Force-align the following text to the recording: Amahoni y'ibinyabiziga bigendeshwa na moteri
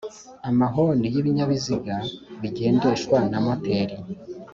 Amahoni 0.49 1.05
y'ibinyabiziga 1.13 1.95
bigendeshwa 2.41 3.17
na 3.31 3.39
moteri 3.45 3.95